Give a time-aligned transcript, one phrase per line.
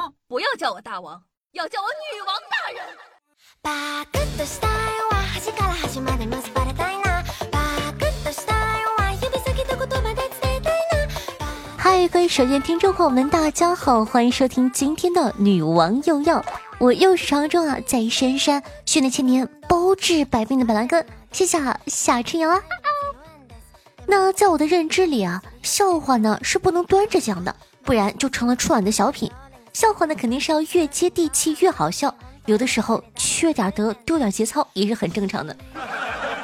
[0.00, 2.82] 王，不要叫我大王，要叫我女王大人。
[11.76, 16.42] 嗨，各位手机听众朋友们，大家好，欢迎收听今天的女王又要，
[16.78, 21.58] 我又是常州啊，在深山训练千年，包治百病的板蓝根，谢谢
[21.88, 22.62] 夏春阳啊。
[24.06, 29.30] 那在我的认知里啊，笑话呢是不能端着讲的，不然就成了春晚的小品。
[29.72, 32.14] 笑话呢肯定是要越接地气越好笑，
[32.46, 35.56] 有的时候缺点德丢点节操也是很正常的。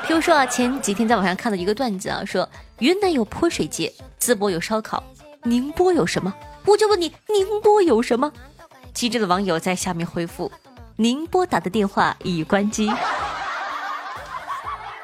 [0.06, 5.02] 比如说啊，前几天在网上看到一个段子啊，说云南有泼水节，淄博有烧烤，
[5.42, 6.32] 宁波有什么？
[6.64, 8.32] 我就问你，宁波有什么？
[8.94, 10.50] 机智的网友在下面回复：
[10.96, 12.90] 宁波打的电话已关机。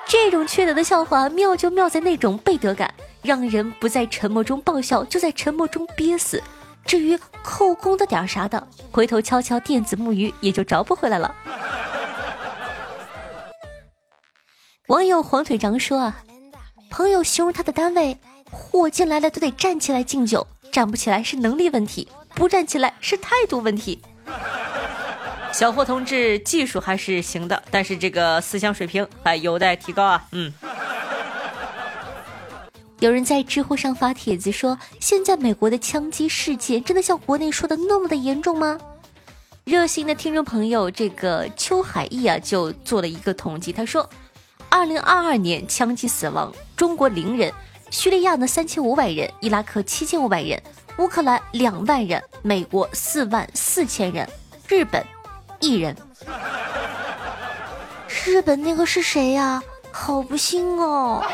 [0.07, 6.41] 这种缺德的笑话妙就妙在那种背德感，让人不在沉默中爆笑，就在沉默中憋死。
[6.85, 11.35] 至于扣工的点啥的，回头敲敲电子木鱼也就找不回来了。
[14.89, 16.25] 网友黄腿长说啊，
[16.91, 18.19] 朋友形容他的单位，
[18.51, 24.03] 货进来了都得站起来敬酒，站不起来是能力问题，不站起来是态度问题。
[25.53, 30.25] 小霍同志技术还是行的，但是这个思想水平还有待提高啊。
[30.33, 30.53] 嗯。
[33.03, 38.79] 有人在知乎上发帖子说，现在美国的枪击事件真的像国内说的那么的严重吗？
[39.65, 44.09] 热心的听众朋友，这个邱海义啊，就做了一个统计，他说，
[44.69, 47.53] 二零二二年枪击死亡，中国零人，
[47.91, 50.63] 叙利亚呢三千五百人，伊拉克七千五百人，
[50.99, 54.29] 乌克兰两万人，美国四万四千人，
[54.69, 55.05] 日本。
[55.59, 55.97] 一人，
[58.25, 59.61] 日本那个是谁呀？
[59.91, 61.25] 好不幸哦！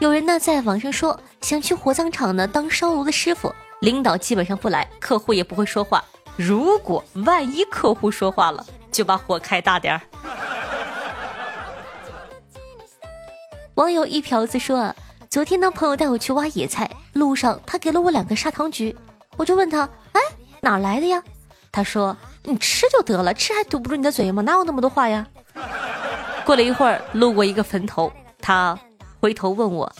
[0.00, 6.04] 有人呢在网上说想去火葬场呢当烧炉的师傅，领导基本上不来，客户也不会说话。
[6.36, 10.00] 如果万一客户说话了，就把火开大点儿。
[13.76, 14.94] 网友一瓢子说啊。
[15.30, 18.96] 昨天呢，朋友带我去挖野菜，路上他给了我两个砂糖橘，
[19.36, 19.80] 我就问他，
[20.12, 20.20] 哎，
[20.60, 21.20] 哪来的呀？
[21.72, 24.42] 他说，你吃就得了，吃还堵不住你的嘴吗？
[24.42, 25.26] 哪有那么多话呀？
[26.46, 28.78] 过了一会儿，路过一个坟头，他
[29.24, 29.90] 回头问我，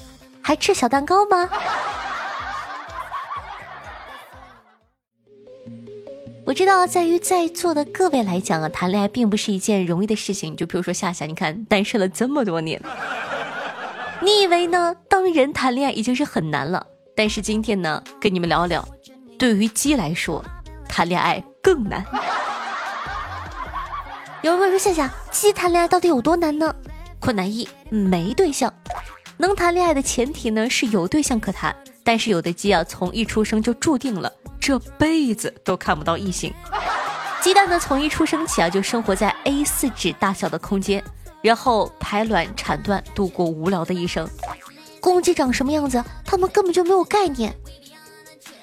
[0.42, 1.48] 还吃小蛋糕吗？
[6.44, 10.54] 我知道，在于在座的各位来讲啊，谈恋爱并不是一件容易的事情。
[10.54, 12.78] 就比如说夏夏，你看单身了这么多年。
[14.20, 14.94] 你以为呢？
[15.08, 16.86] 当人谈恋爱已经是很难了，
[17.16, 18.86] 但是今天呢，跟你们聊聊，
[19.38, 20.44] 对于鸡来说，
[20.86, 22.04] 谈恋爱更难。
[24.44, 26.76] 有人问说：“夏夏，鸡谈恋爱到底有多难呢？”
[27.18, 28.70] 困难一，没对象。
[29.36, 36.52] 能谈恋爱的前提呢是有对象可谈，但是有的鸡啊，从一出生就注定了这辈子都看不到异性。
[37.42, 41.02] 鸡蛋呢，从一出生起啊，就生活在 A4 纸大小的空间。
[41.42, 44.26] 然后排卵产卵，度过无聊的一生。
[44.98, 47.54] 公鸡长什么样子，他们根本就没有概念。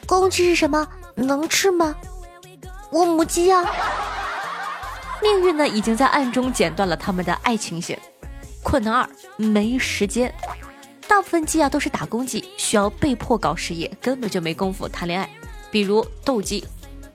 [0.08, 0.88] 公鸡是什么？
[1.14, 1.96] 能吃吗？
[2.90, 3.64] 我母鸡啊！
[5.22, 8.00] 命运呢，已经在暗中剪断了他们的爱情线。
[8.64, 10.34] 困难二，没时间。
[11.08, 15.30] 大部分鸡啊都是打工鸡，需要被迫搞事业，根本就没工夫谈恋爱。
[15.70, 16.64] 比如斗鸡，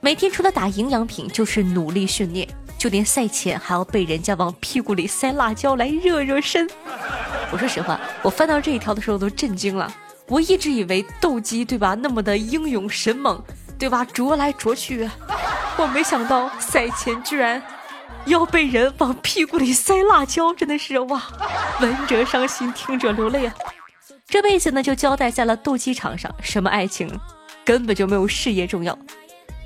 [0.01, 2.47] 每天除了打营养品，就是努力训练。
[2.77, 6.69] 就连赛前还要被人家往屁股里塞辣椒来热热身。
[7.51, 9.91] 我说实话，我翻到这一条的时候都震惊了。
[10.27, 13.41] 我一直以为斗鸡对吧，那么的英勇神猛，
[13.79, 14.05] 对吧？
[14.05, 15.09] 啄来啄去，
[15.75, 17.59] 我没想到赛前居然
[18.27, 21.23] 要被人往屁股里塞辣椒，真的是哇！
[21.79, 23.55] 闻者伤心，听者流泪啊！
[24.27, 27.09] 这辈子呢就交代在了斗鸡场上，什么爱情，
[27.63, 28.97] 根本就没有事业重要。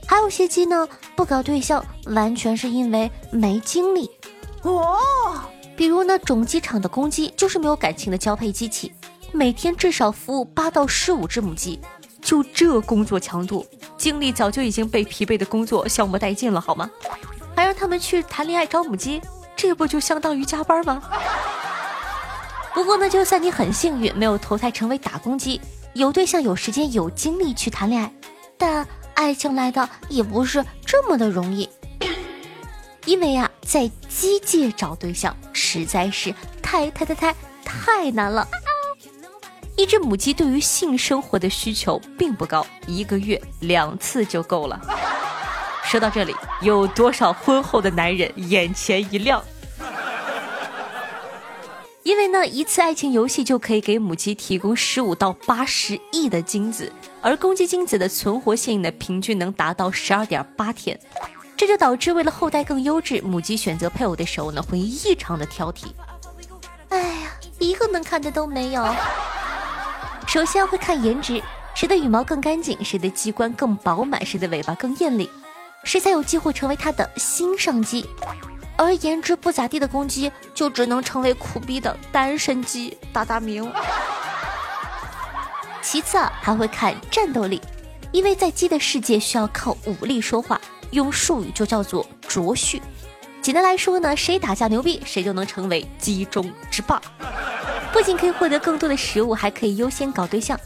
[0.07, 4.07] 还有些鸡呢，不搞对象，完全是因为没精力。
[4.61, 4.95] 哦，
[5.75, 8.93] 比如呢，种鸡场的公鸡就是没有感情的交配机器，
[9.31, 11.79] 每天至少服务八到十五只母鸡，
[12.21, 13.65] 就这工作强度，
[13.97, 16.87] 精力早就已经被疲惫的工作消磨殆尽了，好吗？
[17.81, 19.19] 他们去谈恋爱找母鸡，
[19.55, 21.01] 这不就相当于加班吗？
[22.75, 25.59] 不过呢，就算你很幸运，没有投胎成为打工鸡，
[25.93, 28.13] 有对象、有时间、有精力去谈恋爱，
[28.55, 28.87] 但。
[29.13, 31.69] 爱情来的也不是这么的容易，
[33.05, 38.47] 因为呀，在鸡界找对象实在是太太太太太难了。
[39.77, 44.79] 一只母鸡对于性生活的需求并不高，一个月两次就够了。
[45.91, 49.43] 说到这里，有多少婚后的男人眼前一亮？
[52.03, 56.89] 因为呢，一次爱情游戏就可以给母鸡提供十五到八十亿的精子，
[57.19, 60.97] 而公鸡精子的存活性呢，平均能达到十二点八天。
[61.57, 65.87] 这就导致为了后代更优质，母鸡选择配偶的时候呢，会异常的挑剔。
[66.87, 68.95] 哎呀，一个能看的都没有。
[70.25, 71.43] 首先会看颜值，
[71.75, 75.29] 谁的羽毛更干净，谁的鸡冠更饱满，谁的尾巴更艳丽，
[75.83, 78.07] 谁才有机会成为他的新上级。
[78.77, 83.71] 而颜值不咋地的公鸡，就只能成为苦逼的单身鸡，打打鸣。
[85.81, 87.61] 其次啊，还会看战斗力，
[88.11, 90.59] 因为在鸡的世界需要靠武力说话。
[90.91, 92.81] 用术语就叫做卓序。
[93.41, 97.01] 简单来说呢，谁打架牛逼，谁就能成为鸡中之霸。
[97.93, 100.59] 不仅可以获得更多的食物，还可以优先搞对象。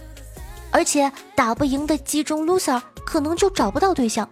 [0.71, 4.27] 而且打不赢的鸡中 loser 可能就找不到对象。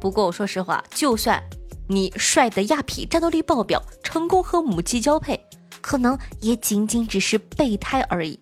[0.00, 1.42] 不过我说实话，就算
[1.88, 5.44] 你帅的亚痞，战斗力爆表，成功和母鸡交配，
[5.82, 8.40] 可能也仅仅只是备胎而已。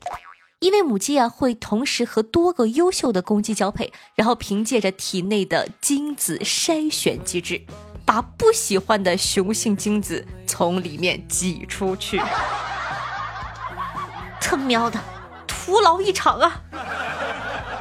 [0.60, 7.60] 因为母鸡啊会同时和多个优秀的公鸡交配，然后凭借着体内的精子筛选机制，
[8.04, 12.20] 把不喜欢的雄性精子从里面挤出去。
[14.40, 14.98] 他喵的，
[15.46, 16.60] 徒劳一场啊！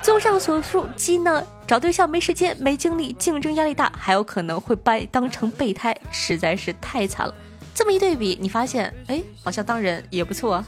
[0.08, 7.36] 综上所述，鸡呢找对象没时间、没精力，竞争压力大，还有可能会被当成备胎，实在是太惨了。
[7.76, 10.66] 这么一对比，你发现，哎，好像当人也不错啊。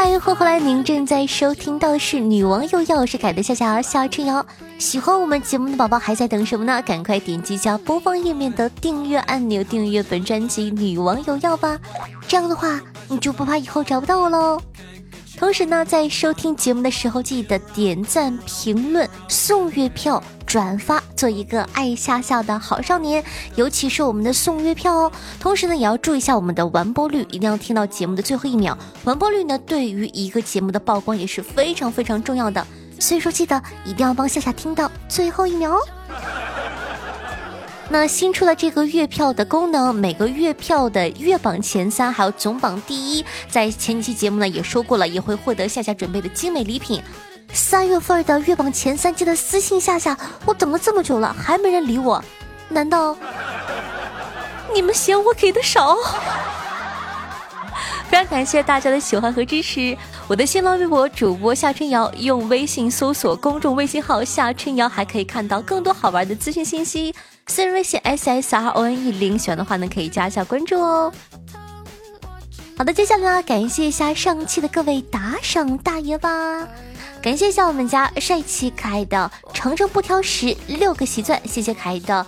[0.00, 0.60] 嗨，欢迎回来！
[0.60, 4.46] 您正在收听到的是《女王又要》，我是凯的夏夏夏春瑶。
[4.78, 6.80] 喜欢我们节目的宝宝还在等什么呢？
[6.82, 11.76] 赶快点击一下播放页面的订阅按钮，订阅本专辑《女王又要》吧。
[12.28, 14.62] 这样的话，你就不怕以后找不到我喽。
[15.38, 23.22] 同时呢，在收听节目的时候，记得点赞、评论、送月票、转发，做一个爱夏夏的好少年。
[23.54, 25.12] 尤其是我们的送月票哦。
[25.38, 28.76] 同时呢，也要注意一下我们的完播率，一定要听到节目的最后一秒。
[29.04, 32.66] 完播率呢，对于一个节目的曝光也是非常非常重要的。
[32.98, 35.80] 所以说，记得一定要帮夏夏听到最后一秒哦。
[37.90, 47.02] 那新出了这个月票的功能，每个月票的月榜前三还有总榜第一，在前几期节目呢也说过了，也会获得夏夏准备的精美礼品。
[47.50, 50.14] 三月份的月榜前三，记得私信夏夏，
[50.44, 52.22] 我等了这么久了，还没人理我，
[52.68, 53.16] 难道
[54.74, 55.96] 你们嫌我给的少？
[58.10, 59.96] 非常感谢大家的喜欢和支持，
[60.28, 67.14] 我的新浪微博主播夏春瑶，用微信搜索公众微信号夏春瑶，还可以看到更多好玩的资讯信息。
[67.46, 71.10] 私人微信 s s r o n e 零，喜欢的话呢可以加一下关注哦。
[72.76, 76.68] 好的，接下来呢感谢一下上期的各位打赏大爷吧，
[77.22, 82.26] 感谢一下我们家帅气可爱的程程不挑食六个喜钻，谢谢可爱的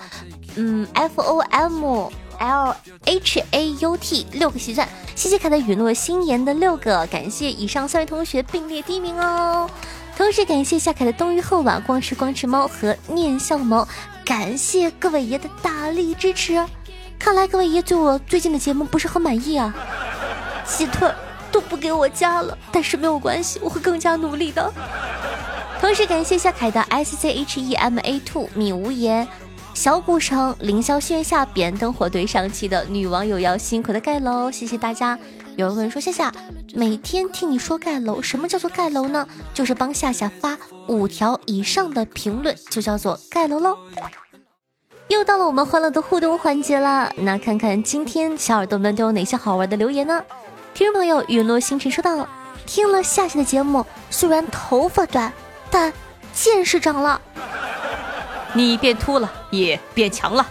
[0.57, 2.11] 嗯 f o m
[2.41, 9.69] l h a u t 六个喜钻，谢谢凯的雨落心言的六个，感谢以上三位同学并列第一名哦。
[10.17, 13.87] 同时感谢夏凯的冬雨后晚、光是光吃猫和念笑猫，
[14.25, 16.67] 感谢各位爷的大力支持。
[17.19, 19.75] 看来各位爷对我最近的节目不是很满意啊，
[20.65, 21.11] 鸡腿
[21.53, 24.73] 都不给我加了，但是没有关系，我会更加努力的。
[25.79, 29.27] 同时感谢夏凯的 S C H E M A Two 米无言、
[29.81, 35.19] 小鼓声、凌霄轩下扁灯火对上期的女网友要辛苦的盖楼，谢谢大家。
[35.57, 36.31] 有人问说夏夏，
[36.75, 39.27] 每天听你说盖楼，什么叫做盖楼呢？
[39.55, 43.75] 就是帮夏夏发五条以上的评论，就叫做盖楼喽。
[45.09, 50.23] 又到了我们欢乐的互动环节了，那看看今天小耳朵们都有哪些好玩的留言呢？
[50.75, 52.29] 听众朋友陨落星辰说道：
[52.67, 55.33] 听了夏夏的节目，虽然头发短，
[55.71, 55.91] 但
[56.35, 57.19] 见识长了。
[58.53, 60.45] 你变秃了，也变强了。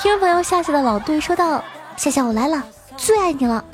[0.00, 1.62] 听众朋友夏夏的老队说道：
[1.96, 2.62] 夏夏我来了，
[2.96, 3.64] 最爱你了。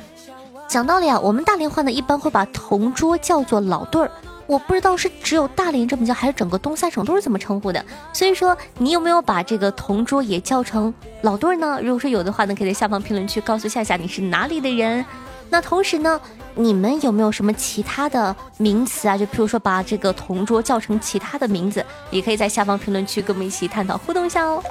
[0.67, 4.11] 讲道理啊，我们大连话呢一般会把同桌叫做老对儿，
[4.47, 7.85] 我不知道是只有大连这么叫，还是整个东三省都是这么称呼的。
[8.13, 11.79] 所以说，你有没有把这个同桌也叫成老对儿呢？
[11.83, 15.05] 如果说有的话呢，可以在下方评论区告诉夏夏你是哪里的人。
[15.51, 16.21] 那同时呢，
[16.55, 19.19] 你们有没有什么其他的名词啊？
[19.19, 24.63] 就譬如说把这个同桌叫成其他的名字，也可以在下方评论区跟我们一起探讨互动一下哦。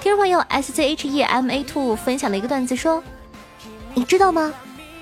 [0.00, 3.02] 听众朋友 S Z H E M A Two 分享了一个段子说。
[3.94, 4.50] 你知道吗？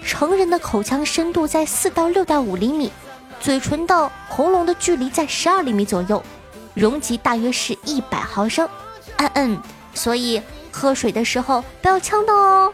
[0.05, 2.91] 成人的口腔深度在四到六点五厘米，
[3.39, 6.21] 嘴唇到喉咙的距离在十二厘米左右，
[6.75, 8.69] 容积大约是一百毫升。
[9.19, 9.63] 嗯嗯，
[9.95, 10.43] 所以
[10.73, 12.73] 喝水的时候不要呛到哦。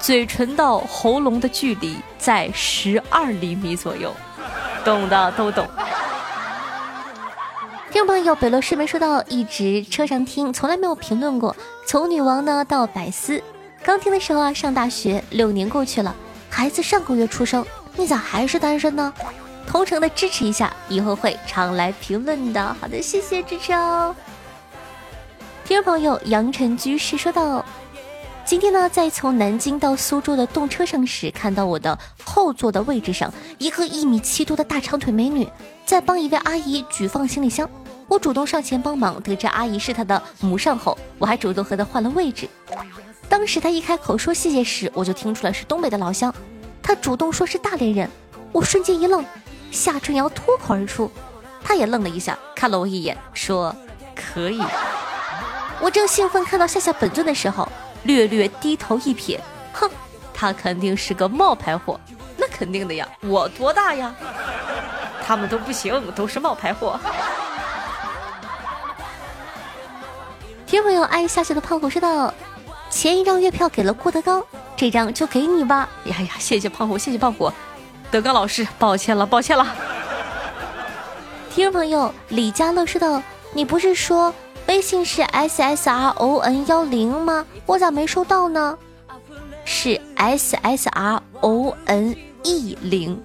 [0.00, 4.14] 嘴唇到喉咙的距离在十二厘米左右，
[4.84, 5.66] 懂的都懂。
[7.92, 11.54] 听听众朋友，北洛师妹说到，一直车上听，从来没有评论过。
[11.86, 13.42] 从女王呢到百思，
[13.84, 16.14] 刚听的时候啊，上大学六年过去了，
[16.48, 17.62] 孩子上个月出生，
[17.96, 19.12] 你咋还是单身呢？
[19.66, 22.74] 同城的支持一下，以后会常来评论的。
[22.80, 24.16] 好的，谢谢支持哦。
[25.66, 27.62] 听众朋友，杨晨居士说道
[28.50, 35.48] ：“今天呢，在从南京到苏州的动车上时，看到我的后座的位置上一个一米七多的大长腿美女，
[35.86, 37.70] 在帮一位阿姨举放行李箱。
[38.08, 42.48] 我主动上前帮忙，得知阿姨是她的母上后，我还主动和她换了位置。
[43.28, 46.34] 当时她一开口说谢谢时，我就听出来是东北的老乡。
[46.82, 48.10] 她主动说是大连人，
[48.50, 49.24] 我瞬间一愣。”
[49.70, 51.08] 夏春瑶脱口而出，
[51.62, 53.72] 她也愣了一下，看了我一眼，说
[54.16, 54.60] ：“可以。”
[55.80, 57.70] 我正兴奋看到夏夏本尊的时候，
[58.04, 59.38] 略略低头一瞥，
[59.72, 59.90] 哼，
[60.32, 61.98] 他肯定是个冒牌货，
[62.36, 64.14] 那肯定的呀，我多大呀？
[65.26, 66.98] 他们都不行，都是冒牌货。
[70.66, 72.32] 听朋友爱下笑的胖虎说道
[72.90, 74.42] ：“前一张月票给了郭德纲，
[74.76, 77.52] 这张就给你吧。”呀呀，谢谢胖虎，谢谢胖虎。
[78.10, 79.66] 德纲老师，抱歉了，抱歉了。
[81.52, 83.20] 听众朋友李佳乐说道
[83.52, 84.32] ：“你不是说
[84.70, 87.44] 微信是 S S R O N 幺零吗？
[87.66, 88.78] 我咋没收到呢？
[89.64, 93.20] 是 S S R O N E 零。”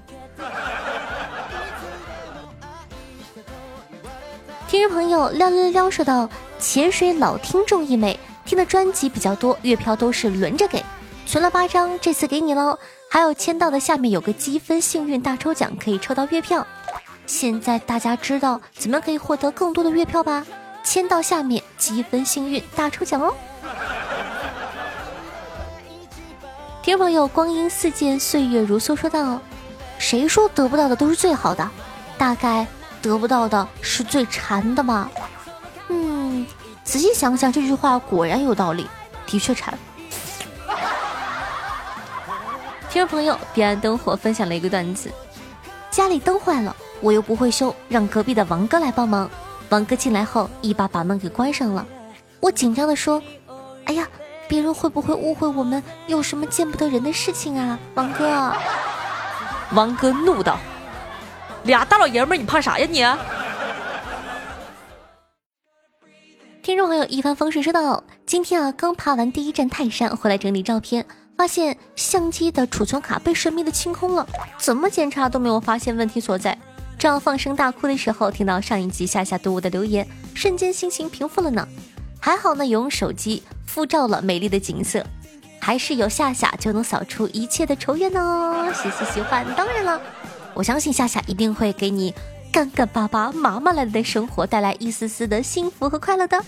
[4.67, 10.83] 听众朋友撩撩撩说道：“潜水老听众一枚，听的专辑比较多，月票都是轮着给，
[11.27, 16.65] 存了八张，这次给你喽。”还有签到的下面有个积分幸运大抽奖，可以抽到月票。
[17.27, 20.43] 现在大家知道怎么可以获得更多的月票吧？
[20.85, 23.33] 签到下面积分幸运大抽奖哦。
[26.81, 29.41] 听众朋友光阴似箭，岁月如梭说道
[29.99, 31.67] ：“谁说得不到的都是最好的？
[32.17, 32.65] 大概
[33.01, 35.09] 得不到的是最馋的吧？”
[35.89, 36.45] 嗯，
[36.83, 38.87] 仔细想想这句话果然有道理，
[39.25, 39.77] 的确馋。
[42.89, 45.11] 听众朋友，彼岸灯火分享了一个段子：
[45.89, 49.29] 家里灯坏了，我又不会修，让隔壁的王哥来帮忙。
[49.69, 51.85] 王哥进来后，一把把门给关上了。
[52.39, 53.21] 我紧张的说
[53.85, 54.07] ：“哎呀，
[54.47, 58.53] 别人会不会误会我们有什么见不得人的事情啊？”王哥，
[59.73, 60.59] 王哥怒道
[61.63, 63.03] ：“俩大老爷们儿，你怕啥呀你？”
[66.61, 71.05] 听众朋友一帆风顺说道：“今天啊，刚爬完第一站泰山，回来整理照片。”
[71.37, 74.25] 发现相机的储存卡被神秘的清空了，
[74.57, 76.57] 怎么检查都没有发现问题所在。
[77.05, 81.67] 正要放声大哭的时候，听到上一集夏夏读我的留言，瞬间心情平复了呢。
[82.19, 85.05] 还好呢，有用手机复照了美丽的景色，
[85.61, 88.73] 还是有夏夏就能扫除一切的仇怨呢。
[88.73, 90.01] 谢谢喜欢，当然了，
[90.55, 92.11] 我相信夏夏一定会给你
[92.51, 96.43] 干干巴巴、麻麻来的生活带来一丝丝的幸福和快乐的。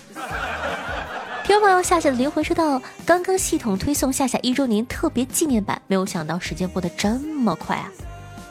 [1.43, 7.91] 听朋友夏夏的灵魂说道：“刚刚系统推送夏夏一周年特别纪念版，没有想到时间过得这么快啊！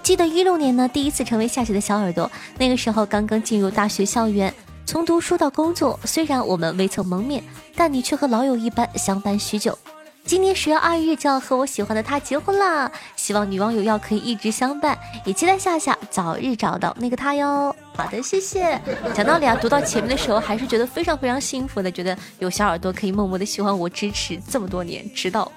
[0.06, 7.42] 记得一六年呢，第一次成为夏夏的小耳朵，那个时候刚刚进入大学校园，从读书到工作，虽然我们未曾谋面，
[7.75, 9.76] 但你却和老友一般相伴许久。”
[10.25, 12.88] 今年十月二日就要和我喜欢的他结婚啦！
[13.16, 17.75] 希望女网友要可以一直相伴，也期待夏夏早日找到那个他哟。
[17.96, 18.80] 好的，谢谢。
[19.12, 25.50] 讲道理啊，读到前面的时候还是觉得非常非常幸福的，觉得有小耳朵可以默默的喜欢我、支持这么多年，直到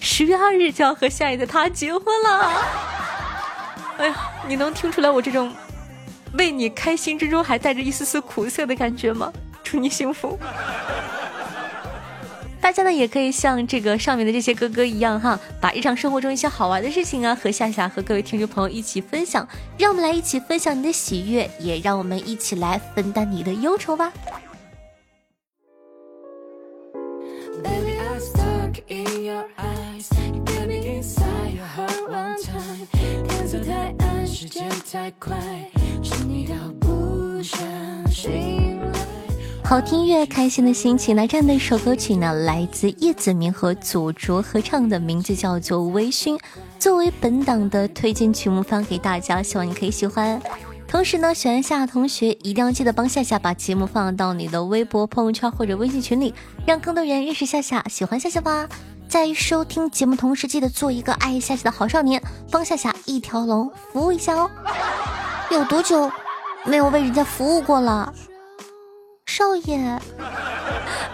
[0.00, 2.52] 十月二日就要和下一个他结婚了。
[3.98, 5.52] 哎呀，你能听出来我这种
[6.34, 9.32] 为你开心之中还带着一丝丝苦涩的感觉吗？
[9.64, 10.38] 祝你幸福。
[12.60, 19.48] 大家呢也可以像这个上面的这些哥哥一样哈，把日常生活中一些好玩的事情啊和夏夏和各位听众朋友一起分享，
[19.78, 24.12] 让我们来一起分享你的喜悦，也让我们一起来分担你的忧愁吧。
[39.64, 41.16] 好听越，开心的心情。
[41.16, 46.36] 那这样的一首歌曲呢，来自叶子明和祖卓合唱的，名字叫做《微醺》，
[46.78, 50.40] 作为本档的推荐曲目发给大家，希望你可以喜欢。
[50.86, 56.32] 同时呢，喜欢夏同学一定要记得帮夏夏把节目放到你的微博、朋友圈或者微信群里，
[56.64, 58.68] 让更多人认识夏夏，喜欢夏夏吧。
[59.08, 64.50] 在收听节目同时，记得做一个爱夏夏的好少年，帮夏夏一条龙服务一下哦。
[65.50, 66.10] 有多久
[66.64, 68.12] 没有为人家服务过了？
[69.26, 69.98] 少爷，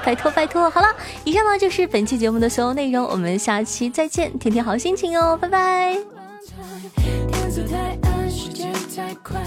[0.04, 0.88] 拜托拜托，好了，
[1.24, 5.98] 以上呢就是本期节目的所有内容，我们下期再见，天天好心情哦，拜拜。
[7.04, 9.40] 天太时间太快